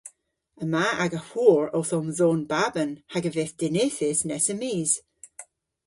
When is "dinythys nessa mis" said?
3.59-4.91